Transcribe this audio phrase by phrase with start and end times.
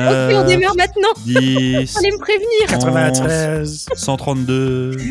[0.00, 1.08] ok, on démarre maintenant.
[1.24, 1.32] 10,
[1.94, 2.66] Fallait me prévenir.
[2.68, 3.86] 93.
[3.94, 4.92] 132.
[4.92, 5.10] Salut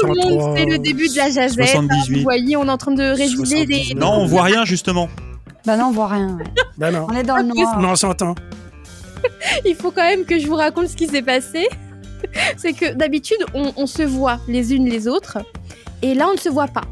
[0.00, 1.52] tout le monde, c'est le début de la jazette.
[1.66, 2.16] 78.
[2.16, 3.36] Vous voyez, on est en train de réviser.
[3.36, 3.94] 79.
[3.96, 5.08] Non, on voit rien justement.
[5.66, 6.36] Bah non, on voit rien.
[6.38, 6.44] ouais.
[6.78, 7.06] Ben non.
[7.10, 7.78] On est dans le noir.
[7.80, 8.34] Non, on s'entend.
[9.66, 11.68] Il faut quand même que je vous raconte ce qui s'est passé.
[12.56, 15.38] C'est que d'habitude, on, on se voit les unes les autres.
[16.02, 16.84] Et là, on ne se voit pas.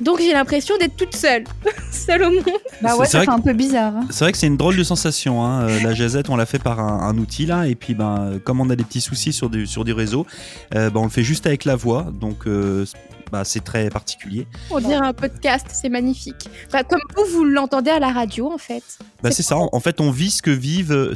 [0.00, 1.44] Donc j'ai l'impression d'être toute seule.
[1.92, 2.44] seule au monde.
[2.80, 3.96] Bah C'est- ouais, c'est ça vrai fait un peu bizarre.
[3.96, 4.06] hein.
[4.10, 5.44] C'est vrai que c'est une drôle de sensation.
[5.44, 5.68] hein.
[5.68, 8.38] Euh, La jazette, on l'a fait par un, un outil là, et puis ben, euh,
[8.38, 10.26] comme on a des petits soucis sur du, sur du réseau,
[10.74, 12.96] euh, ben, on le fait juste avec la voix, donc euh, c'est-
[13.30, 14.46] bah, c'est très particulier.
[14.70, 16.48] On dirait un podcast, c'est magnifique.
[16.66, 18.82] Enfin, comme vous, vous l'entendez à la radio en fait.
[19.22, 19.56] Bah, c'est ça.
[19.56, 21.12] En, en fait, on vit ce que vivent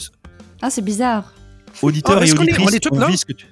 [0.62, 1.32] Ah, c'est bizarre.
[1.82, 2.80] auditeurs Oh, et est- auditrices.
[2.92, 3.46] on est vit ce que tu-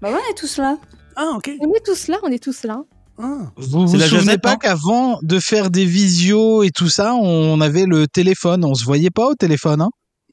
[0.00, 0.76] Bah ouais, on est tous là.
[1.14, 1.50] Ah, ok.
[1.60, 2.82] On est tous là, on est tous là.
[3.24, 3.52] Ah.
[3.56, 7.84] Vous vous la souvenez pas qu'avant de faire des visios et tout ça, on avait
[7.86, 9.90] le téléphone, on se voyait pas au téléphone, hein?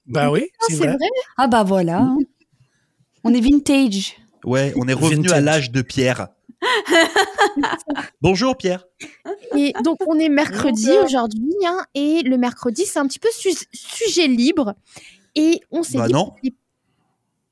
[0.08, 0.88] Ben oui, Ah, c'est c'est vrai.
[0.98, 1.08] vrai.
[1.38, 2.16] Ah bah voilà.
[3.24, 4.16] On est vintage.
[4.44, 5.38] Ouais, on est revenu Vintage.
[5.38, 6.30] à l'âge de Pierre.
[8.22, 8.86] Bonjour Pierre.
[9.56, 13.54] Et donc on est mercredi aujourd'hui, hein, et le mercredi c'est un petit peu su-
[13.72, 14.74] sujet libre.
[15.36, 16.14] Et on s'est Bah dit.
[16.14, 16.34] non.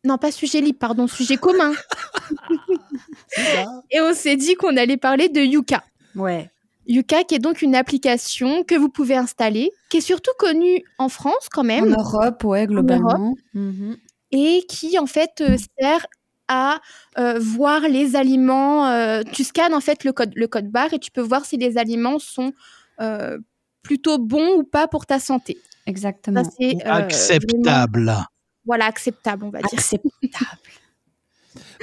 [0.03, 1.73] Non, pas sujet libre, pardon, sujet commun.
[3.91, 5.83] Et on s'est dit qu'on allait parler de Yuka.
[6.15, 6.49] Ouais.
[6.87, 11.09] Yuka, qui est donc une application que vous pouvez installer, qui est surtout connue en
[11.09, 13.35] France quand En même, Europe, ouais, globalement.
[13.53, 13.97] Mhm.
[14.31, 16.05] et qui en fait euh, sert
[16.49, 16.79] à
[17.17, 18.87] euh, voir les aliments.
[18.87, 21.57] euh, tu scannes en fait le code, le code barre et tu peux voir si
[21.57, 22.53] les aliments sont
[23.01, 23.37] euh,
[23.83, 25.57] plutôt bons ou pas pour ta santé.
[25.61, 26.41] Ça, Exactement.
[26.41, 26.43] euh,
[26.79, 28.15] vraiment- Acceptable.
[28.65, 29.69] voilà, acceptable, on va dire.
[29.73, 30.61] Acceptable.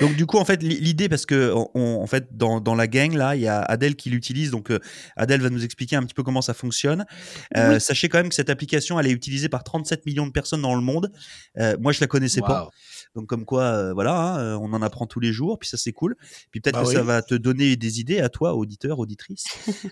[0.01, 2.87] Donc du coup en fait li- l'idée parce que on- en fait dans, dans la
[2.87, 4.79] gang là il y a Adèle qui l'utilise donc euh,
[5.17, 7.05] Adèle va nous expliquer un petit peu comment ça fonctionne.
[7.57, 10.63] Euh, Sachez quand même que cette application elle est utilisée par 37 millions de personnes
[10.63, 11.11] dans le monde.
[11.59, 12.71] Euh, moi je la connaissais pas
[13.15, 15.93] donc comme quoi euh, voilà hein, on en apprend tous les jours puis ça c'est
[15.93, 16.17] cool.
[16.51, 16.95] Puis peut-être Bah que oui.
[16.95, 19.45] ça va te donner des idées à toi auditeur auditrice.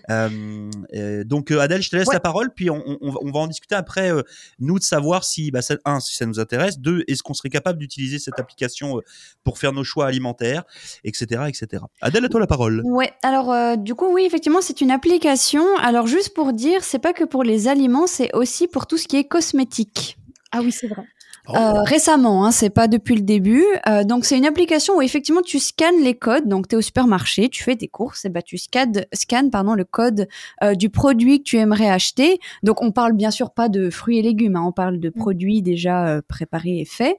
[1.25, 2.13] Donc Adèle je te laisse Ouais.
[2.13, 4.11] la parole puis on, on- on va, en discuter après
[4.59, 7.49] nous de savoir si bah, ça, un si ça nous intéresse deux est-ce qu'on serait
[7.49, 9.01] capable d'utiliser cette application
[9.43, 10.63] pour faire nos choix alimentaires,
[11.03, 11.83] etc., etc.
[12.01, 12.81] Adèle, à toi la parole.
[12.85, 15.63] Ouais, alors euh, du coup, oui, effectivement, c'est une application.
[15.77, 19.07] Alors, juste pour dire, c'est pas que pour les aliments, c'est aussi pour tout ce
[19.07, 20.17] qui est cosmétique.
[20.51, 21.03] Ah oui, c'est vrai.
[21.49, 21.55] Oh.
[21.57, 23.65] Euh, récemment, hein, c'est pas depuis le début.
[23.87, 26.47] Euh, donc c'est une application où effectivement tu scannes les codes.
[26.47, 29.73] Donc tu es au supermarché, tu fais tes courses, et bah tu scannes, scannes pardon
[29.73, 30.27] le code
[30.63, 32.39] euh, du produit que tu aimerais acheter.
[32.63, 35.61] Donc on parle bien sûr pas de fruits et légumes, hein, on parle de produits
[35.61, 37.17] déjà euh, préparés et faits.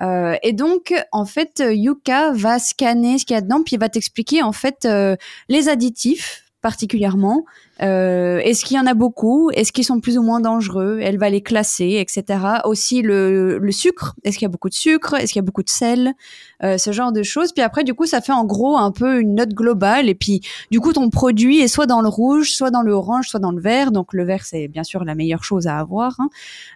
[0.00, 3.80] Euh, et donc, en fait, Yuka va scanner ce qu'il y a dedans, puis il
[3.80, 5.16] va t'expliquer en fait euh,
[5.48, 7.44] les additifs particulièrement.
[7.82, 9.50] Euh, est-ce qu'il y en a beaucoup?
[9.50, 10.98] Est-ce qu'ils sont plus ou moins dangereux?
[11.00, 12.40] Elle va les classer, etc.
[12.64, 14.14] Aussi le, le sucre.
[14.24, 15.14] Est-ce qu'il y a beaucoup de sucre?
[15.14, 16.14] Est-ce qu'il y a beaucoup de sel?
[16.64, 17.52] Euh, Ce genre de choses.
[17.52, 20.08] Puis après, du coup, ça fait en gros un peu une note globale.
[20.08, 20.40] Et puis,
[20.72, 23.52] du coup, ton produit est soit dans le rouge, soit dans le orange, soit dans
[23.52, 23.92] le vert.
[23.92, 26.16] Donc, le vert, c'est bien sûr la meilleure chose à avoir.
[26.18, 26.28] hein.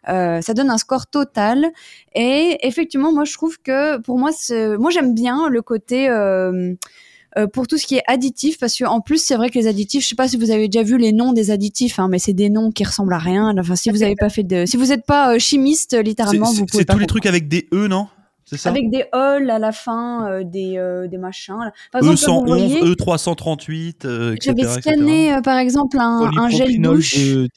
[0.08, 1.66] Euh, ça donne un score total.
[2.14, 4.30] Et effectivement, moi, je trouve que pour moi,
[4.78, 6.08] moi, j'aime bien le côté.
[6.08, 6.74] euh,
[7.38, 9.66] euh, pour tout ce qui est additif, parce que en plus c'est vrai que les
[9.66, 12.18] additifs, je sais pas si vous avez déjà vu les noms des additifs, hein, mais
[12.18, 13.54] c'est des noms qui ressemblent à rien.
[13.58, 16.52] Enfin, si vous avez pas fait de, si vous n'êtes pas euh, chimiste, C'est littéralement,
[16.52, 18.08] vous pouvez c'est tous les trucs avec des E, non?
[18.44, 18.68] C'est ça?
[18.68, 21.54] Avec des halls à la fin, euh, des euh, des machins.
[21.90, 24.54] Par exemple, là, vous E111, voyez, E338, euh, etc.
[24.58, 27.16] j'avais scanné euh, par exemple un, un gel douche.
[27.16, 27.48] de.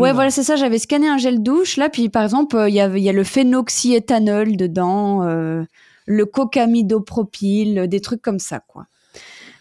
[0.00, 0.56] Ouais, voilà, c'est ça.
[0.56, 3.08] J'avais scanné un gel douche là, puis par exemple, euh, il y a il y
[3.08, 5.62] a le phénoxyéthanol dedans, euh,
[6.06, 8.86] le cocamidopropyl, des trucs comme ça, quoi.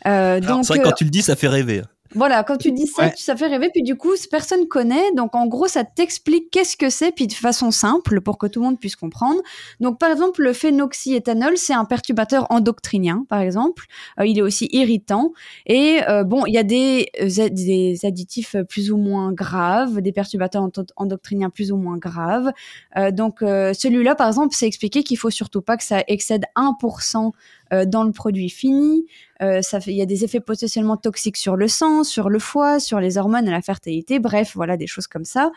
[0.08, 1.82] Euh, Alors, donc, C'est vrai que euh, quand tu le dis, ça fait rêver.
[2.14, 3.14] Voilà, quand tu dis ça, Ouais.
[3.16, 5.14] ça fait rêver, puis du coup, personne connaît.
[5.16, 8.60] Donc, en gros, ça t'explique qu'est-ce que c'est, puis de façon simple, pour que tout
[8.60, 9.40] le monde puisse comprendre.
[9.80, 13.86] Donc, par exemple, le phénoxyéthanol, c'est un perturbateur endocrinien, par exemple.
[14.20, 15.32] Euh, il est aussi irritant.
[15.68, 20.12] Et euh, bon, il y a des, euh, des additifs plus ou moins graves, des
[20.12, 22.52] perturbateurs endo- endocriniens plus ou moins graves.
[22.98, 26.44] Euh, donc, euh, celui-là, par exemple, c'est expliqué qu'il faut surtout pas que ça excède
[26.58, 27.32] 1%
[27.74, 29.06] euh, dans le produit fini.
[29.42, 32.38] Euh, ça fait, il y a des effets potentiellement toxiques sur le sang, sur le
[32.38, 34.20] foie, sur les hormones et la fertilité.
[34.20, 35.52] Bref, voilà des choses comme ça.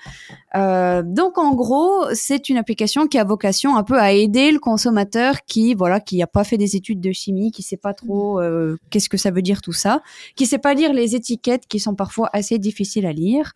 [0.55, 4.59] Euh, donc en gros, c'est une application qui a vocation un peu à aider le
[4.59, 8.41] consommateur qui, voilà, qui a pas fait des études de chimie, qui sait pas trop
[8.41, 10.03] euh, qu'est-ce que ça veut dire tout ça,
[10.35, 13.53] qui sait pas lire les étiquettes qui sont parfois assez difficiles à lire,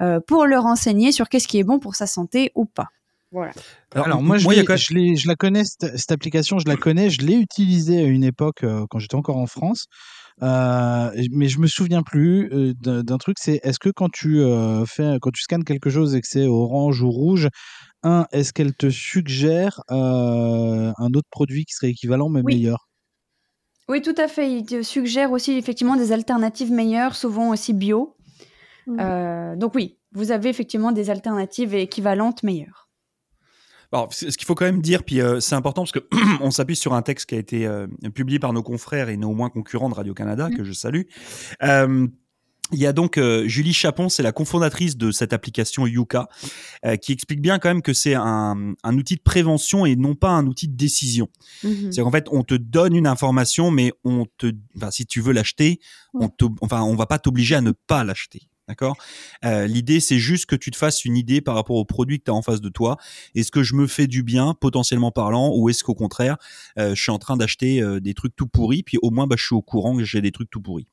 [0.00, 2.88] euh, pour le renseigner sur qu'est-ce qui est bon pour sa santé ou pas.
[3.32, 3.52] Voilà.
[3.94, 8.00] Alors, moi, je, quand la connais, cette, cette application, je la connais, je l'ai utilisée
[8.00, 9.86] à une époque euh, quand j'étais encore en France.
[10.42, 13.36] Euh, mais je me souviens plus euh, d'un truc.
[13.38, 16.46] C'est est-ce que quand tu euh, fais, quand tu scannes quelque chose et que c'est
[16.46, 17.48] orange ou rouge,
[18.02, 22.56] un, est-ce qu'elle te suggère euh, un autre produit qui serait équivalent mais Oui.
[22.56, 22.88] meilleur?
[23.88, 24.52] Oui, tout à fait.
[24.52, 28.16] Il te suggère aussi effectivement des alternatives meilleures, souvent aussi bio.
[28.86, 28.96] Mm.
[29.00, 32.89] Euh, donc oui, vous avez effectivement des alternatives équivalentes meilleures.
[33.92, 36.06] Alors, ce qu'il faut quand même dire, puis euh, c'est important parce que
[36.40, 39.50] on s'appuie sur un texte qui a été euh, publié par nos confrères et néanmoins
[39.50, 41.02] concurrents de Radio Canada que je salue.
[41.62, 42.06] Euh,
[42.72, 46.28] il y a donc euh, Julie Chapon, c'est la cofondatrice de cette application Yuka,
[46.84, 50.14] euh, qui explique bien quand même que c'est un, un outil de prévention et non
[50.14, 51.28] pas un outil de décision.
[51.64, 51.92] Mhm.
[51.92, 55.32] C'est qu'en fait, on te donne une information, mais on te, enfin, si tu veux
[55.32, 55.80] l'acheter,
[56.14, 58.42] on te, enfin, on va pas t'obliger à ne pas l'acheter.
[58.70, 58.96] D'accord?
[59.44, 62.24] Euh, L'idée, c'est juste que tu te fasses une idée par rapport au produit que
[62.26, 62.98] tu as en face de toi.
[63.34, 66.36] Est-ce que je me fais du bien, potentiellement parlant, ou est-ce qu'au contraire,
[66.78, 69.34] euh, je suis en train d'acheter euh, des trucs tout pourris, puis au moins, bah,
[69.36, 70.86] je suis au courant que j'ai des trucs tout pourris?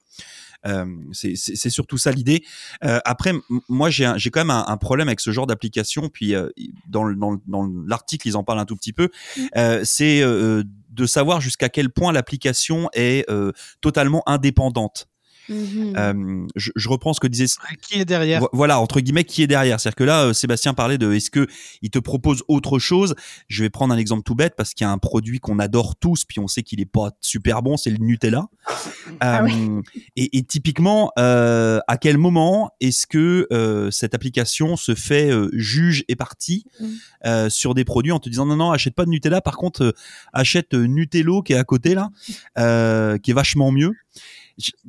[0.65, 1.35] Euh, c'est
[1.69, 2.43] surtout ça l'idée.
[2.83, 3.33] Euh, après,
[3.69, 6.09] moi, j'ai quand même un, un problème avec ce genre d'application.
[6.09, 6.49] Puis euh,
[6.89, 9.09] dans le- dans le- dans l'article, ils en parlent un tout petit peu.
[9.55, 13.51] Euh, c'est euh, de savoir jusqu'à quel point l'application est euh,
[13.81, 15.07] totalement indépendante.
[15.49, 15.93] Mhm.
[15.97, 17.45] Euh, je, je reprends ce que disait
[17.81, 19.79] Qui est derrière Vo- Voilà, entre guillemets, qui est derrière.
[19.79, 21.47] C'est-à-dire que là, euh, Sébastien parlait de est-ce que
[21.81, 23.15] il te propose autre chose?
[23.47, 25.95] Je vais prendre un exemple tout bête parce qu'il y a un produit qu'on adore
[25.95, 28.47] tous, puis on sait qu'il est pas super bon, c'est le Nutella.
[29.21, 29.81] Ah Euh,
[30.17, 35.49] et, et typiquement, euh, à quel moment est-ce que euh, cette application se fait euh,
[35.53, 36.85] juge et partie Mm.
[37.25, 39.83] euh, sur des produits en te disant non non achète pas de Nutella, par contre
[39.83, 39.91] euh,
[40.33, 42.09] achète euh, Nutello qui est à côté là,
[42.57, 43.93] euh, qui est vachement mieux.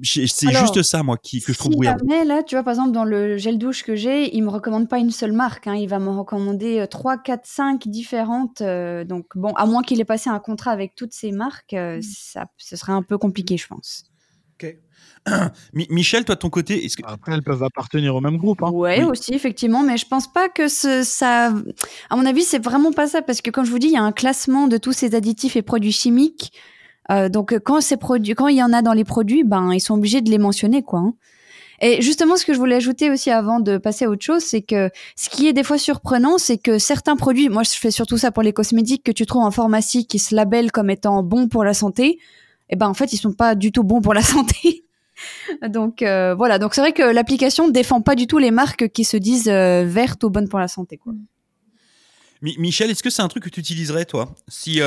[0.02, 1.98] C'est juste ça moi qui que je trouve si weird.
[2.00, 4.88] jamais, là, tu vois, par exemple, dans le gel douche que j'ai, il me recommande
[4.88, 5.66] pas une seule marque.
[5.66, 5.74] hein.
[5.74, 8.62] Il va me recommander 3, 4, 5 différentes.
[8.62, 12.00] euh, donc, bon, à moins qu'il ait passé un contrat avec toutes ces marques, euh,
[12.02, 14.04] ça, ce serait un peu compliqué, je pense.
[15.74, 18.62] Mi- Michel, toi de ton côté, est-ce que Après, elles peuvent appartenir au même groupe.
[18.62, 18.70] Hein.
[18.70, 19.10] Ouais, Oui.
[19.10, 21.52] aussi, effectivement, mais je pense pas que ce, ça.
[22.10, 23.96] À mon avis, c'est vraiment pas ça, parce que comme je vous dis, il y
[23.98, 26.52] a un classement de tous ces additifs et produits chimiques.
[27.10, 29.72] Euh, donc, euh, quand ces produits, quand il y en a dans les produits, ben,
[29.72, 31.00] ils sont obligés de les mentionner, quoi.
[31.00, 31.14] hein.
[31.80, 34.62] Et justement, ce que je voulais ajouter aussi avant de passer à autre chose, c'est
[34.62, 38.18] que ce qui est des fois surprenant, c'est que certains produits, moi je fais surtout
[38.18, 41.46] ça pour les cosmétiques que tu trouves en pharmacie qui se labellent comme étant bons
[41.46, 42.18] pour la santé,
[42.68, 44.82] et ben en fait ils sont pas du tout bons pour la santé.
[45.68, 49.04] donc euh, voilà, donc c'est vrai que l'application défend pas du tout les marques qui
[49.04, 50.96] se disent vertes ou bonnes pour la santé.
[50.96, 51.12] Quoi.
[52.42, 54.34] Mi- Michel, est-ce que c'est un truc que tu utiliserais, toi?
[54.48, 54.80] Si.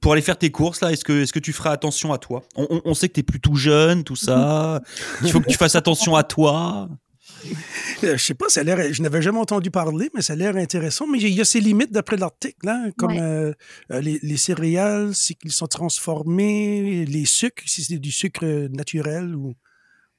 [0.00, 2.42] Pour aller faire tes courses, là, est-ce que, est-ce que tu feras attention à toi?
[2.56, 4.82] On, on- on sait que tu es plutôt jeune, tout ça.
[5.22, 6.88] Il faut que tu fasses attention à toi.
[8.02, 8.92] Euh, je sais pas, ça a l'air.
[8.92, 11.06] Je n'avais jamais entendu parler, mais ça a l'air intéressant.
[11.06, 13.20] Mais il y a ses limites d'après l'article, hein, comme Ouais.
[13.20, 13.52] euh,
[13.92, 19.36] euh, les, les céréales, c'est qu'ils sont transformés, les sucres, si c'est du sucre naturel
[19.36, 19.54] ou,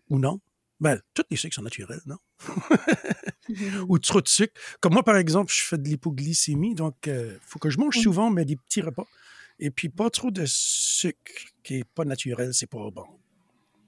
[0.10, 0.40] ou non.
[0.80, 2.16] Ben, tous les sucres sont naturels, non?
[3.90, 4.54] ou trop de sucre.
[4.80, 8.04] Comme moi, par exemple, je fais de l'hypoglycémie, donc il faut que je mange Mhm.
[8.04, 9.08] souvent, mais des petits repas.
[9.60, 11.18] Et puis pas trop de sucre
[11.64, 13.06] qui est pas naturel, c'est pas bon.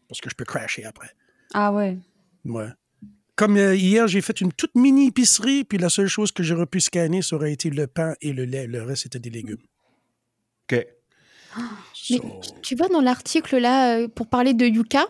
[0.07, 1.11] Parce que je peux crasher après.
[1.53, 1.97] Ah ouais.
[2.45, 2.67] Ouais.
[3.37, 6.65] Comme euh, hier, j'ai fait une toute mini épicerie, puis la seule chose que j'aurais
[6.65, 8.67] pu scanner, ça aurait été le pain et le lait.
[8.67, 9.61] Le reste, c'était des légumes.
[10.69, 10.85] Ok.
[11.55, 15.05] Mais So- tu vois, dans l'article là, euh, pour parler de Yuka,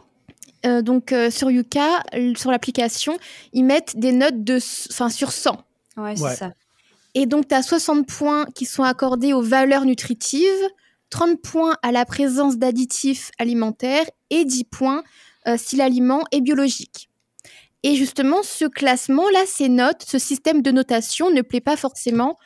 [0.66, 2.04] euh, donc euh, sur Yuka,
[2.36, 3.18] sur l'application,
[3.54, 5.66] ils mettent des notes de, sur 100.
[5.98, 6.36] Ouais, c'est Ouais.
[6.36, 6.54] ça.
[7.14, 10.48] Et donc, tu as 60 points qui sont accordés aux valeurs nutritives,
[11.10, 15.04] 30 points à la présence d'additifs alimentaires et 10 points
[15.48, 17.10] euh, si l'aliment est biologique.
[17.84, 22.38] Et justement, ce classement-là, ces notes, ce système de notation ne plaît pas forcément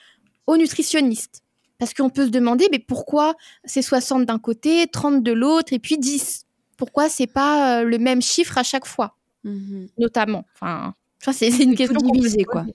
[0.47, 1.41] aux nutritionnistes.
[1.77, 5.79] Parce qu'on peut se demander, mais pourquoi c'est 60 d'un côté, 30 de l'autre, et
[5.79, 6.45] puis 10
[6.77, 9.89] Pourquoi c'est pas euh, le même chiffre à chaque fois, Mhm.
[9.99, 10.43] notamment
[11.21, 12.65] Enfin, c'est une question diviser, quoi.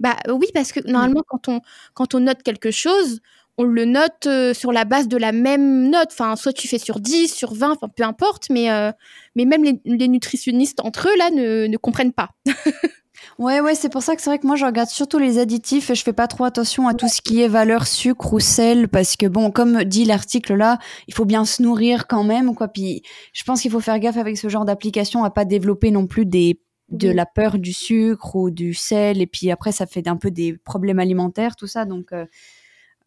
[0.00, 1.60] Bah euh, oui, parce que normalement, quand on,
[1.94, 3.20] quand on note quelque chose,
[3.56, 6.08] on le note euh, sur la base de la même note.
[6.12, 8.90] Enfin, soit tu fais sur 10, sur 20, enfin, peu importe, mais, euh,
[9.36, 12.30] mais même les, les nutritionnistes entre eux, là, ne, ne comprennent pas.
[13.38, 15.90] Ouais, ouais, c'est pour ça que c'est vrai que moi je regarde surtout les additifs
[15.90, 18.88] et je fais pas trop attention à tout ce qui est valeur sucre ou sel
[18.88, 20.78] parce que bon, comme dit l'article là,
[21.08, 22.68] il faut bien se nourrir quand même quoi.
[22.68, 23.02] Puis
[23.32, 26.26] je pense qu'il faut faire gaffe avec ce genre d'application à pas développer non plus
[26.26, 26.60] des
[26.94, 27.14] de Oui.
[27.14, 30.56] la peur du sucre ou du sel et puis après ça fait un peu des
[30.56, 32.26] problèmes alimentaires tout ça donc euh,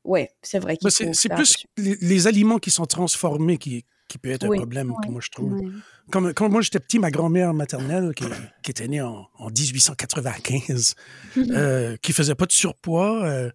[0.03, 4.45] ouais, c'est vrai c'est plus les, les aliments qui sont transformés qui, qui peut être
[4.45, 5.11] un problème, que Ouais.
[5.11, 5.51] moi, je trouve.
[5.53, 5.67] Ouais.
[6.11, 8.23] Comme, quand moi, j'étais petit, ma grand-mère maternelle, qui,
[8.63, 10.95] qui était née en, en 1895,
[11.37, 13.51] euh, qui faisait pas de surpoids, euh,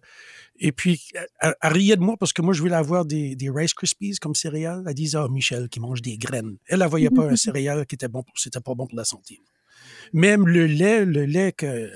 [0.59, 1.01] et puis,
[1.41, 4.17] elle, elle riait de moi parce que moi, je voulais avoir des, des Rice Krispies
[4.21, 4.83] comme céréales.
[4.87, 6.57] Elle disait, ah, Michel, qui mange des graines.
[6.67, 9.05] Elle, elle voyait pas un céréal qui était bon pour, c'était pas bon pour la
[9.05, 9.39] santé.
[10.11, 11.89] Même le lait, le lait que,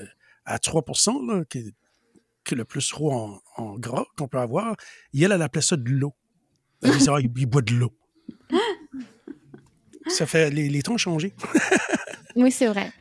[0.45, 0.83] à 3
[1.27, 1.73] là, qui, est-
[2.45, 4.75] qui est le plus gros en, en gras qu'on peut avoir,
[5.13, 6.13] et elle, elle appelait ça de l'eau.
[6.83, 7.91] Elle disait, ah, il, il boit de l'eau.
[10.07, 11.33] Ça fait, les, les ont changé.
[12.39, 12.91] Oui, c'est vrai.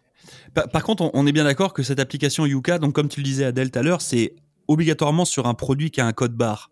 [0.54, 3.20] Par, par contre, on, on est bien d'accord que cette application Yuka, donc comme tu
[3.20, 4.34] le disais Adèle tout à l'heure, c'est
[4.66, 6.70] obligatoirement sur un produit qui a un code barre.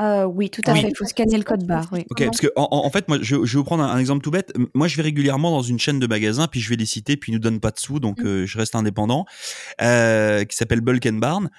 [0.00, 0.80] Euh, oui, tout à Oui.
[0.80, 0.88] fait.
[0.88, 1.86] Il faut scanner le code barre.
[1.92, 2.04] Oui.
[2.10, 4.30] Ok, parce que en, fait, moi, je, je vais vous prendre un, un exemple tout
[4.30, 4.52] bête.
[4.74, 7.30] Moi, je vais régulièrement dans une chaîne de magasins, puis je vais les citer, puis
[7.30, 8.26] ils nous donnent pas de sous, donc Mm.
[8.26, 9.26] euh, je reste indépendant,
[9.80, 11.50] euh, qui s'appelle Bulk and Barn,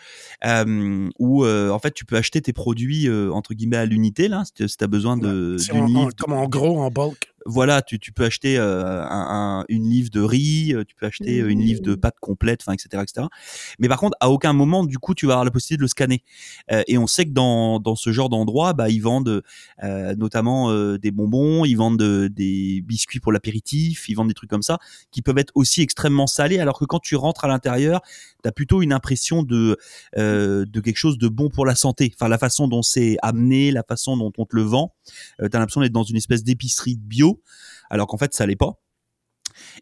[0.46, 4.28] euh, où euh, en fait, tu peux acheter tes produits euh, entre guillemets à l'unité
[4.28, 6.10] là, si tu as besoin de C'est d'une en- en- livre.
[6.20, 7.33] comme en gros, en bulk.
[7.46, 11.06] Voilà, tu, tu peux acheter euh, un- un- une livre de riz, euh, tu peux
[11.06, 13.28] acheter euh, une livre de pâtes complète, enfin, etc., etc.
[13.80, 15.88] Mais par contre, à aucun moment, du coup, tu vas avoir la possibilité de le
[15.90, 16.24] scanner.
[16.72, 19.42] Euh, et on sait que dans, dans ce genre d'endroit, bah, ils vendent
[19.84, 24.34] euh, notamment euh, des bonbons, ils vendent de- des biscuits pour l'apéritif, ils vendent des
[24.34, 24.78] trucs comme ça,
[25.12, 28.02] qui peuvent être aussi extrêmement salés, alors que quand tu rentres à l'intérieur,
[28.42, 29.78] tu as plutôt une impression de,
[30.18, 32.12] euh, de quelque chose de bon pour la santé.
[32.16, 34.94] Enfin, la façon dont c'est amené, la façon dont on te le vend,
[35.42, 37.33] euh, tu as l'impression d'être dans une espèce d'épicerie bio,
[37.90, 38.80] alors qu'en fait, ça l'est pas.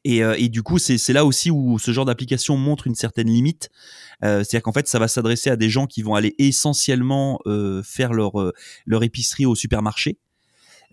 [0.03, 3.27] Et, euh, et du coup, c'est là aussi où ce genre d'application montre une certaine
[3.27, 3.69] limite.
[4.23, 7.81] Euh, C'est-à-dire qu'en fait, ça va s'adresser à des gens qui vont aller essentiellement euh,
[7.83, 8.33] faire leur,
[8.85, 10.17] leur épicerie au supermarché.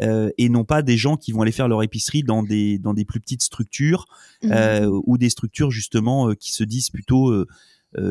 [0.00, 3.04] et non pas des gens qui vont aller faire leur épicerie dans des, dans des
[3.04, 4.06] plus petites structures
[4.44, 7.34] euh, ou des structures justement qui se disent plutôt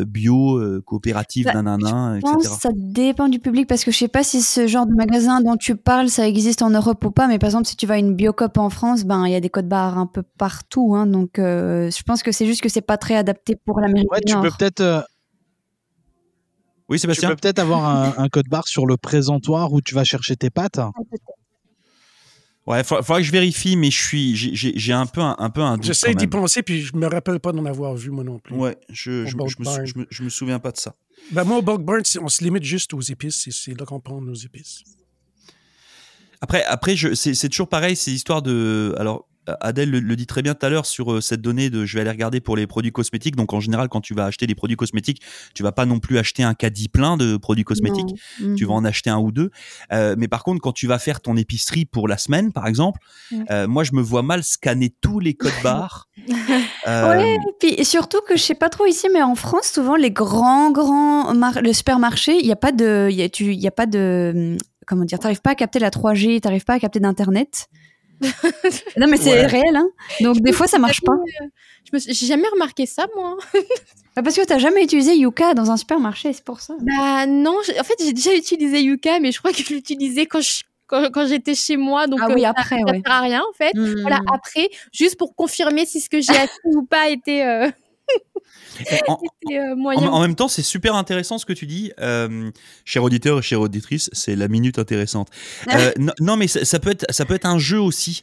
[0.06, 2.56] bio, euh, coopératives, Bah, nanana, Je pense etc.
[2.56, 5.42] que ça dépend du public parce que je sais pas si ce genre de magasin
[5.42, 7.28] dont tu parles, ça existe en Europe ou pas.
[7.28, 9.40] Mais par exemple, si tu vas à une Biocop en France, ben il y a
[9.40, 10.96] des codes barres un peu partout.
[10.96, 14.12] Hein, donc euh, je pense que c'est juste que c'est pas très adapté pour l'Amérique
[14.12, 14.44] Ouais, du tu Nord.
[14.44, 15.02] peux peut-être euh,
[16.90, 19.94] Oui, tu Sébastien peux peut-être avoir un, un code barre sur le présentoir où tu
[19.96, 20.80] vas chercher tes pâtes.
[22.68, 25.62] Ouais, faudra, faudra que je vérifie, mais je suis, j'ai- un peu un, un peu
[25.62, 25.86] un doute.
[25.86, 28.56] J'essaie d'y penser, puis je me rappelle pas d'en avoir vu, moi non plus.
[28.56, 29.48] Ouais, je, je, me,
[29.86, 30.94] je, me, je me souviens pas de ça.
[31.32, 33.42] Ben, moi, au bulk burn, on se limite juste aux épices.
[33.44, 34.84] C'est- C'est là qu'on prend nos épices.
[36.42, 38.94] Après, après, c'est toujours pareil, c'est l'histoire de.
[38.98, 39.28] Alors,
[39.62, 41.94] Adèle le, le dit très bien tout à l'heure sur euh, cette donnée de je
[41.96, 43.36] vais aller regarder pour les produits cosmétiques.
[43.36, 45.22] Donc, en général, quand tu vas acheter des produits cosmétiques,
[45.54, 48.06] tu vas pas non plus acheter un caddie plein de produits cosmétiques.
[48.42, 48.56] Non.
[48.56, 48.78] Tu vas Mhm.
[48.78, 49.52] en acheter un ou deux.
[49.92, 53.00] Euh, mais par contre, quand tu vas faire ton épicerie pour la semaine, par exemple,
[53.52, 56.08] euh, moi, je me vois mal scanner tous les codes barres.
[56.88, 59.96] Euh, Ouais, et puis surtout que je sais pas trop ici, mais en France, souvent
[59.96, 63.60] les grands grands le supermarché, il y a pas de, il y a, tu, il
[63.60, 66.74] y a pas de, hum, comment dire, t'arrives pas à capter la 3G, t'arrives pas
[66.76, 67.68] à capter d'internet.
[68.98, 69.46] Non mais c'est Ouais.
[69.46, 69.88] réel, hein.
[70.22, 71.14] Donc des fois ça marche pas.
[71.94, 73.38] Je suis- J'ai jamais remarqué ça, moi.
[74.16, 76.74] Bah, Parce que t'as jamais utilisé Yuka dans un supermarché, c'est pour ça.
[76.82, 80.42] Bah non, en fait, j'ai déjà utilisé Yuka, mais je crois que je l'utilisais quand
[80.42, 82.08] je- quand, quand j'étais chez moi.
[82.08, 83.02] Donc, Ah oui, ça- après, ça, ouais.
[83.06, 83.74] sert à rien, en fait.
[83.76, 84.02] Hmm.
[84.02, 87.70] Voilà, après, juste pour confirmer si ce que j'ai acheté ou pas était, euh,
[89.08, 89.18] en-
[89.52, 90.08] euh, En, moyen.
[90.10, 92.52] en même temps, c'est super intéressant ce que tu dis, euh,
[92.86, 94.10] cher auditeur et chère auditrice.
[94.14, 95.30] C'est la minute intéressante.
[95.78, 98.22] Euh, non, non, mais ça, ça peut être, ça peut être un jeu aussi,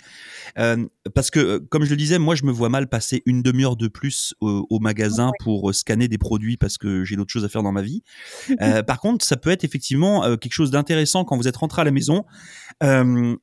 [0.58, 3.76] Euh, parce que, comme je le disais, moi, je me vois mal passer une demi-heure
[3.76, 7.48] de plus au, au magasin pour scanner des produits parce que j'ai d'autres choses à
[7.48, 8.02] faire dans ma vie.
[8.86, 11.90] Par contre, ça peut être effectivement quelque chose d'intéressant quand vous êtes rentré à la
[11.90, 12.24] maison
[12.82, 12.88] et,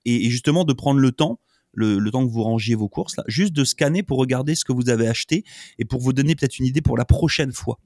[0.05, 1.39] et justement de prendre le temps.
[1.73, 4.65] Le, le temps que vous rangiez vos courses, là, juste de scanner pour regarder ce
[4.65, 5.45] que vous avez acheté
[5.79, 7.79] et pour vous donner peut-être une idée pour la prochaine fois.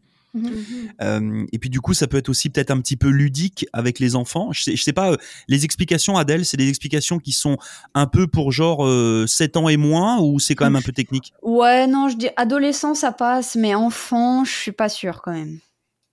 [1.01, 3.99] Euh, et puis du coup, ça peut être aussi peut-être un petit peu ludique avec
[3.99, 4.51] les enfants.
[4.51, 7.57] Je sais, je sais pas, euh, les explications, Adèle, c'est des explications qui sont
[7.93, 10.91] un peu pour genre euh, 7 ans et moins ou c'est quand même un peu
[10.91, 11.33] technique?
[11.41, 15.59] Ouais, non, je dis adolescent ça passe, mais enfant, je suis pas sûre quand même.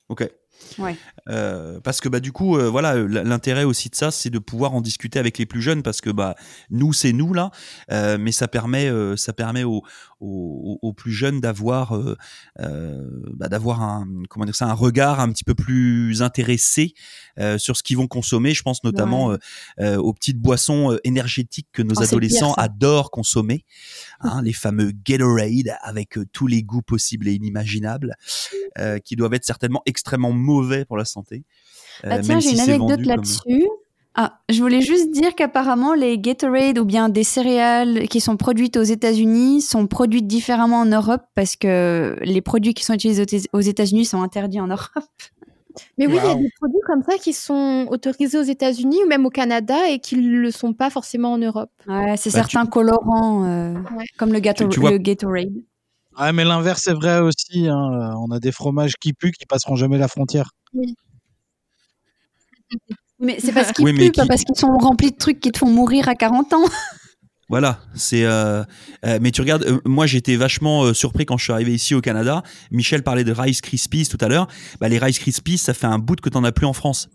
[0.08, 0.28] Ok.
[0.78, 0.96] Ouais.
[1.28, 4.40] Euh, parce que bah du coup euh, voilà euh, l'intérêt aussi de ça c'est de
[4.40, 6.34] pouvoir en discuter avec les plus jeunes parce que bah
[6.70, 7.52] nous c'est nous là.
[7.92, 9.82] Euh, mais ça permet ça permet aux,
[10.20, 11.96] aux, aux plus jeunes d'avoir
[12.58, 16.94] bah, d'avoir un comment dire ça un regard un petit peu plus intéressé
[17.58, 18.52] sur ce qu'ils vont consommer.
[18.54, 19.12] Je pense notamment
[19.78, 19.96] Ouais.
[19.96, 23.64] aux petites boissons énergétiques que nos Oh, pire, adolescents adorent consommer
[24.20, 28.14] hein, les fameux Gatorade avec tous les goûts possibles et inimaginables
[29.04, 31.44] qui doivent être certainement extrêmement mauvais pour la santé.
[32.04, 33.66] Euh, Ah tiens, j'ai si une anecdote comme- là-dessus.
[34.14, 38.76] Ah, je voulais juste dire qu'apparemment les Gatorade ou bien des céréales qui sont produites
[38.76, 43.24] aux États-Unis sont produites différemment en Europe parce que les produits qui sont utilisés aux
[43.24, 44.90] Éta- aux États-Unis sont interdits en Europe.
[45.96, 49.08] Mais oui, il y a des produits comme ça qui sont autorisés aux États-Unis ou
[49.08, 51.70] même au Canada et qui ne le sont pas forcément en Europe.
[51.88, 54.04] Ouais, c'est Bah, tu- certains colorants, euh, Ouais.
[54.18, 55.54] comme le, Gator- tu vois- le Gatorade.
[56.20, 57.68] Ouais, mais l'inverse est vrai aussi.
[57.68, 58.14] hein.
[58.18, 60.50] On a des fromages qui puent qui passeront jamais la frontière.
[63.18, 65.40] Mais c'est parce qu'ils Oui, mais puent, pas qui- parce qu'ils sont remplis de trucs
[65.40, 66.64] qui te font mourir à 40 ans.
[67.48, 68.24] Voilà, c'est.
[68.24, 68.64] euh,
[69.04, 71.94] euh, mais tu regardes, euh, moi j'étais vachement euh, surpris quand je suis arrivé ici
[71.94, 72.42] au Canada.
[72.70, 74.46] Michel parlait de Rice Krispies tout à l'heure.
[74.80, 77.10] Bah, les Rice Krispies, ça fait un bout que t'en as plus en France.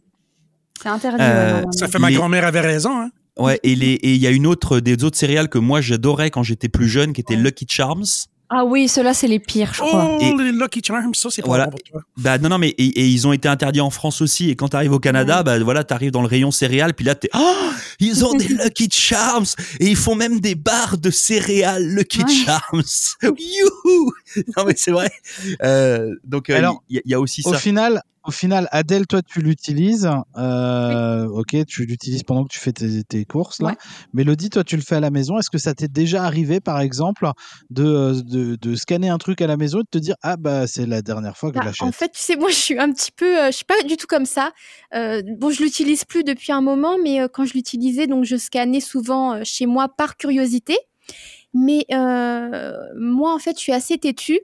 [0.79, 1.17] C'est interdit.
[1.21, 1.63] Euh.
[1.71, 3.09] Ça fait ma Les- grand-mère avait raison, hein?
[3.39, 6.29] Ouais, et les et il y a une autre des autres céréales que moi j'adorais
[6.29, 8.05] quand j'étais plus jeune, qui était Lucky Charms.
[8.49, 10.17] Ah oui, ceux-là, c'est les pires, je crois.
[10.17, 11.67] Oh, Et- les Lucky Charms, ça, c'est pas Voilà.
[11.67, 12.01] pour toi.
[12.17, 14.49] Bah non non mais et, et ils ont été interdits en France aussi.
[14.49, 17.29] Et quand t'arrives au Canada, bah voilà, t'arrives dans le rayon céréales, puis là t'es
[17.35, 17.55] oh
[17.99, 19.45] ils ont des Lucky Charms
[19.81, 22.33] et ils font même des barres de céréales Lucky Ouais.
[22.45, 22.83] Charms.
[23.23, 24.11] Youhou
[24.57, 25.11] Non mais c'est vrai.
[25.63, 27.59] Euh, donc euh, il Alors, y, y a aussi Au ça.
[27.59, 30.09] final, au final, Adèle, toi, tu l'utilises.
[30.37, 33.69] euh, Ok, tu l'utilises pendant que tu fais tes, tes courses là.
[33.69, 33.75] Ouais.
[34.13, 35.39] Mélodie, toi, tu le fais à la maison.
[35.39, 37.29] Est-ce que ça t'est déjà arrivé, par exemple,
[37.69, 40.35] de, euh, de, de scanner un truc à la maison et de te dire ah
[40.37, 41.87] bah c'est la dernière fois que Bah, je l'achète?
[41.87, 43.95] en fait, tu sais, moi, je suis un petit peu, euh, je suis pas du
[43.97, 44.51] tout comme ça.
[44.93, 48.81] Euh, bon, je l'utilise plus depuis un moment, mais quand je l'utilisais, donc je scannais
[48.81, 50.77] souvent chez moi par curiosité.
[51.53, 54.39] Mais moi, en fait, je suis assez têtue.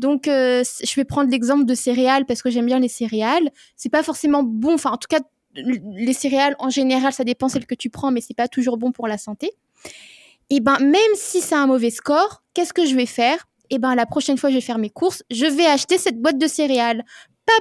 [0.00, 3.50] Donc, euh, je vais prendre l'exemple de céréales parce que j'aime bien les céréales.
[3.76, 4.72] C'est pas forcément bon.
[4.74, 5.20] Enfin, en tout cas,
[5.54, 8.92] les céréales en général, ça dépend celles que tu prends, mais c'est pas toujours bon
[8.92, 9.52] pour la santé.
[10.48, 13.46] Et ben, même si c'est un mauvais score, qu'est-ce que je vais faire?
[13.68, 16.38] Et ben, la prochaine fois, je vais faire mes courses, je vais acheter cette boîte
[16.38, 17.04] de céréales.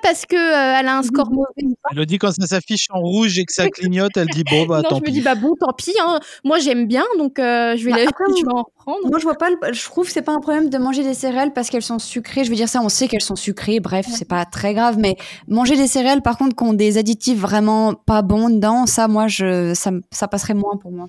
[0.01, 1.47] Pas parce que euh, elle a un score mauvais
[1.81, 1.89] pas.
[1.91, 4.89] Mélodie, quand ça s'affiche en rouge et que ça clignote, elle dit bon bah non,
[4.89, 5.11] tant je me pis.
[5.13, 5.93] dis bah bon, tant pis.
[6.01, 6.19] Hein.
[6.43, 9.07] Moi, j'aime bien, donc euh, je vais, Bah, la- après, je vais en reprendre.
[9.09, 9.49] Moi, je vois pas.
[9.49, 11.99] le- Je trouve que c'est pas un problème de manger des céréales parce qu'elles sont
[11.99, 12.43] sucrées.
[12.43, 13.79] Je veux dire ça, on sait qu'elles sont sucrées.
[13.79, 14.97] Bref, c'est pas très grave.
[14.99, 15.15] Mais
[15.47, 19.27] manger des céréales, par contre, qui ont des additifs vraiment pas bons dedans, ça, moi,
[19.27, 21.07] je, ça, me- ça passerait moins pour moi.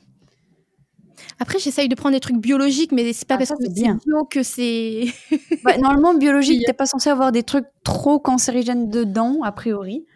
[1.39, 3.73] Après, j'essaye de prendre des trucs biologiques, mais c'est pas Ah, parce ça, que c'est
[3.73, 3.99] bien.
[4.07, 5.07] bio que c'est.
[5.65, 10.07] Bah, normalement, biologique, t'es pas censé avoir des trucs trop cancérigènes dedans, a priori.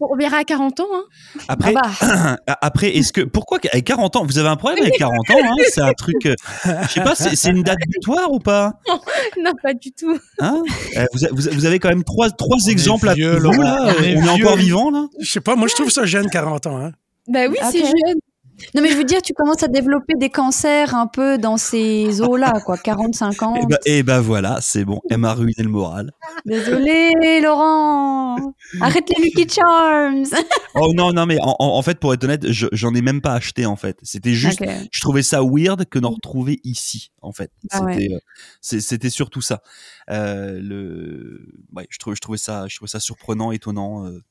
[0.00, 0.86] On verra à 40 ans.
[0.92, 1.04] Hein.
[1.48, 4.98] Après Ah bah, après est-ce que pourquoi avec 40 ans vous avez un problème avec
[4.98, 6.34] 40 ans hein C'est un truc euh,
[6.82, 8.74] je sais pas c'est c'est une date butoir ou pas?
[9.40, 10.18] Non, pas du tout.
[10.40, 10.62] Hein?
[10.96, 13.78] Euh, vous, vous vous avez quand même trois trois exemples à vieux, vous Laurent, là
[13.98, 14.46] on est on est vieux.
[14.46, 15.06] encore vivant là?
[15.20, 16.92] Je sais pas, moi, je trouve ça jeune, 40 ans, hein?
[17.28, 17.68] Bah oui, Ok.
[17.72, 18.18] c'est jeune.
[18.74, 22.20] Non, mais je veux dire, tu commences à développer des cancers un peu dans ces
[22.20, 22.76] eaux-là, quoi.
[22.76, 23.56] 40, 50.
[23.58, 26.10] et bah, et bah voilà c'est bon elle m'a ruiné le moral
[26.46, 28.36] Désolé, Laurent.
[28.80, 30.24] Arrête les Lucky Charms.
[30.74, 33.66] oh non non mais en, fait pour être honnête je- j'en ai même pas acheté
[33.66, 34.68] en fait c'était juste Ok.
[34.90, 38.18] je trouvais ça weird que d'en retrouver ici en fait Ah c'était euh,
[38.60, 39.62] c'était surtout ça
[40.10, 41.40] euh, le
[41.74, 44.22] ouais je trouvais je trouvais ça je trouvais ça surprenant étonnant euh,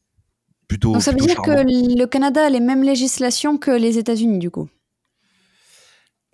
[0.67, 1.63] plutôt Donc ça veut dire charmant.
[1.65, 4.67] que le Canada a les mêmes législations que les États-Unis, du coup.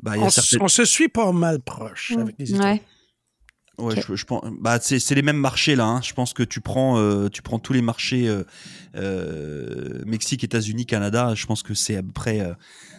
[0.02, 2.64] Bah, il y a On, certaines- on se suit pas mal proche avec les États.
[2.64, 2.82] Ouais.
[3.80, 4.44] Ouais, je, je pense.
[4.60, 5.86] Bah, c'est c'est les mêmes marchés là.
[5.86, 6.02] hein.
[6.04, 8.44] Je pense que tu prends, euh, tu prends tous les marchés euh,
[8.96, 11.34] euh, Mexique, États-Unis, Canada.
[11.36, 12.54] Je pense que c'est à peu près, euh,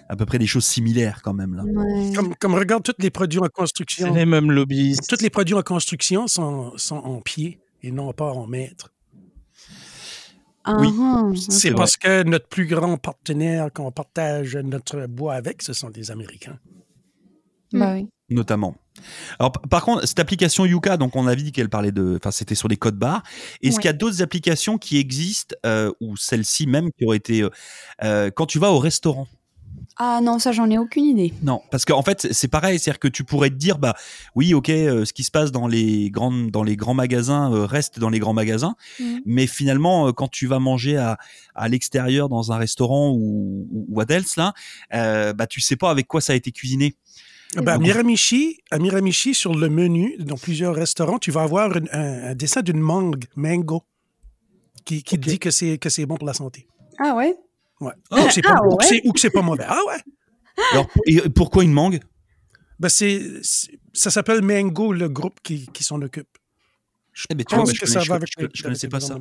[0.09, 1.63] à peu près des choses similaires quand même là.
[1.65, 2.13] Ouais.
[2.15, 5.09] Comme, comme regarde, tous les produits en C'est construction, les mêmes lobbyistes.
[5.09, 8.91] tous les produits en construction sont, sont en pied et non pas en mètres.
[10.65, 10.89] Ah, Oui.
[10.99, 11.77] ah, C'est vrai.
[11.77, 16.59] parce que notre plus grand partenaire qu'on partage notre bois avec, ce sont des Américains.
[17.73, 18.09] Bah oui.
[18.31, 18.75] Notamment.
[19.39, 22.55] Alors, par contre, cette application Yuka, donc on avait dit qu'elle parlait de, enfin, c'était
[22.55, 23.23] sur les codes barres.
[23.63, 23.83] Est-ce Ouais.
[23.83, 27.51] qu'il y a d'autres applications qui existent euh, ou celle-ci même qui aurait été euh,
[28.03, 29.27] euh, quand tu vas au restaurant?
[29.97, 31.33] Ah non, ça j'en ai aucune idée.
[31.43, 33.95] Non, parce qu'en fait, c'est pareil, c'est-à-dire que tu pourrais te dire, bah
[34.35, 37.65] oui, ok, euh, ce qui se passe dans les grandes, dans les grands magasins euh,
[37.65, 39.21] reste dans les grands magasins, Mhm.
[39.25, 41.17] mais finalement, euh, quand tu vas manger à,
[41.55, 44.53] à l'extérieur dans un restaurant ou, ou, ou à Dels, là,
[44.95, 46.97] euh, bah tu sais pas avec quoi ça a été cuisiné.
[47.55, 51.77] Ben, à Donc- Miramichi, à Miramichi, sur le menu, dans plusieurs restaurants, tu vas avoir
[51.77, 53.85] une- un, un dessin d'une mangue, mango,
[54.85, 56.67] qui, qui dit que c'est, que c'est bon pour la santé.
[56.99, 57.37] Ah ouais?
[57.85, 57.93] Ouais.
[58.23, 58.89] Ou que c'est pas, Ah, ou que ouais?
[58.89, 59.65] c'est- ou que c'est pas mauvais.
[59.67, 60.01] Ah ouais?
[60.73, 62.01] Alors, et pourquoi une mangue?
[62.79, 63.21] Ben c'est,
[63.93, 66.29] ça s'appelle Mango, le groupe qui, qui s'en occupe.
[67.13, 68.51] Je Eh ben, tu pense vois, que je ça connais- va je- avec je- le-
[68.53, 69.17] je connaissais pas ça.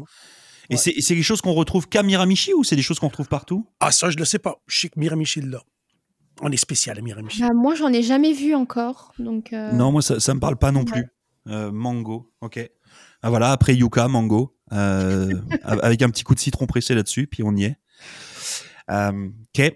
[0.69, 0.77] Et Ouais.
[0.77, 3.67] c'est c'est quelque chose qu'on retrouve qu'à Miramichi ou c'est des choses qu'on retrouve partout?
[3.79, 4.61] Ah, ça, je le sais pas.
[4.67, 5.61] Je sais que Miramichi là.
[6.41, 7.41] On est spécial à Miramichi.
[7.41, 9.13] Bah, moi, j'en ai jamais vu encore.
[9.19, 10.85] Donc, euh, Non, moi ça, ça me parle pas non Ouais.
[10.91, 11.05] plus.
[11.47, 12.59] Euh, mango, ok.
[13.21, 15.29] Ah, voilà, après Yuka, mango, euh,
[15.83, 17.75] avec un petit coup de citron pressé là-dessus, puis on y est.
[18.91, 19.73] Euh, ok.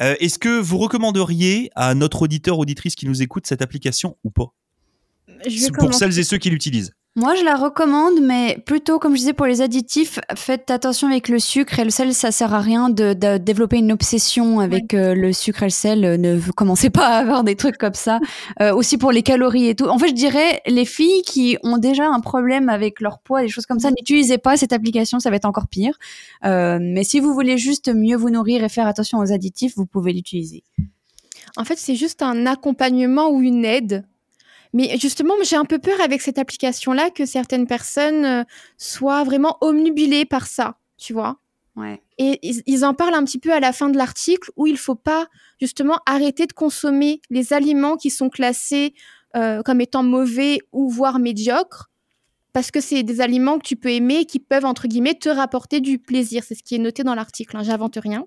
[0.00, 4.30] Euh, Est-ce que vous recommanderiez à notre auditeur auditrice qui nous écoute cette application ou
[4.30, 4.54] pas?
[5.46, 6.94] Je vais C'est Pour celles et ceux qui l'utilisent.
[7.16, 11.28] Moi, je la recommande, mais plutôt, comme je disais, pour les additifs, faites attention avec
[11.28, 12.14] le sucre et le sel.
[12.14, 15.70] Ça sert à rien de, de développer une obsession avec euh, le sucre et le
[15.70, 16.04] sel.
[16.04, 18.20] Euh, Ne commencez pas à avoir des trucs comme ça.
[18.60, 19.86] Euh, aussi pour les calories et tout.
[19.86, 23.48] En fait, je dirais, les filles qui ont déjà un problème avec leur poids, des
[23.48, 25.18] choses comme ça, n'utilisez pas cette application.
[25.18, 25.94] Ça va être encore pire.
[26.44, 29.86] Euh, mais si vous voulez juste mieux vous nourrir et faire attention aux additifs, vous
[29.86, 30.62] pouvez l'utiliser.
[31.56, 34.04] En fait, c'est juste un accompagnement ou une aide.
[34.72, 38.44] Mais justement, j'ai un peu peur avec cette application-là que certaines personnes euh,
[38.78, 41.38] soient vraiment omnubilées par ça, tu vois.
[41.76, 42.00] Ouais.
[42.18, 44.78] Et ils, ils en parlent un petit peu à la fin de l'article où il
[44.78, 45.26] faut pas
[45.60, 48.94] justement arrêter de consommer les aliments qui sont classés
[49.36, 51.90] euh, comme étant mauvais ou voire médiocres
[52.52, 55.28] parce que c'est des aliments que tu peux aimer et qui peuvent entre guillemets te
[55.28, 56.42] rapporter du plaisir.
[56.44, 57.56] C'est ce qui est noté dans l'article.
[57.56, 58.26] Hein, J'invente rien.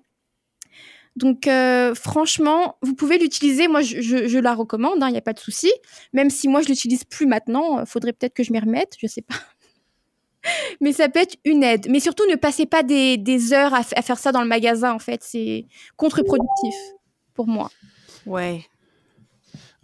[1.16, 3.68] Donc euh, franchement, vous pouvez l'utiliser.
[3.68, 4.98] Moi, je, je- je la recommande.
[5.06, 5.70] Il n'y a pas de souci.
[6.12, 8.94] Même si moi je l'utilise plus maintenant, euh, faudrait peut-être que je m'y remette.
[9.00, 9.36] Je sais pas.
[10.80, 11.86] Mais ça peut être une aide.
[11.88, 14.92] Mais surtout, ne passez pas des, des heures à, faire ça dans le magasin.
[14.92, 16.74] En fait, c'est contre-productif
[17.32, 17.70] pour moi.
[18.26, 18.64] Ouais.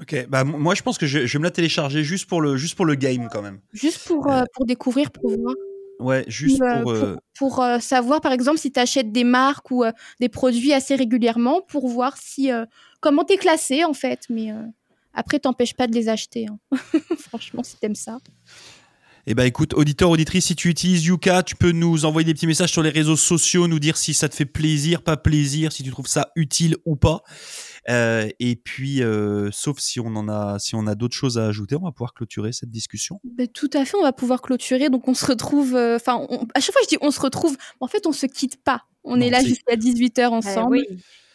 [0.01, 2.57] Ok, bah moi je pense que je, je vais me la télécharger juste pour le
[2.57, 3.61] juste pour le game quand même.
[3.75, 5.55] Juste pour, euh, pour découvrir, pour voir.
[6.01, 6.91] Ouais, juste Euh, pour.
[6.93, 10.73] euh, pour, euh, savoir, par exemple, si tu achètes des marques ou euh, des produits
[10.73, 12.65] assez régulièrement pour voir si euh,
[13.01, 14.21] comment t'es classé en fait.
[14.29, 14.63] Mais euh,
[15.15, 16.47] après, t'empêches pas de les acheter.
[16.51, 16.59] hein.
[17.29, 18.19] Franchement, si t'aimes ça.
[19.27, 22.47] Eh ben écoute, auditeur, auditrice, si tu utilises Yuka, tu peux nous envoyer des petits
[22.47, 25.83] messages sur les réseaux sociaux, nous dire si ça te fait plaisir, pas plaisir, si
[25.83, 27.23] tu trouves ça utile ou pas.
[27.89, 31.47] Euh, et puis, euh, sauf si on en a, si on a d'autres choses à
[31.47, 33.21] ajouter, on va pouvoir clôturer cette discussion.
[33.25, 34.91] Ben, tout à fait, on va pouvoir clôturer.
[34.91, 35.75] Donc, on se retrouve.
[35.75, 37.57] euh, Enfin, à chaque fois, je dis on se retrouve.
[37.81, 38.83] En fait, on se quitte pas.
[39.05, 40.79] On Non, est là jusqu'à 18h ensemble.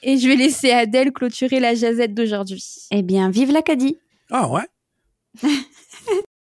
[0.03, 2.63] Et je vais laisser Adèle clôturer la jazette d'aujourd'hui.
[2.91, 3.97] Eh bien, vive l'Acadie
[4.29, 4.67] Ah ouais?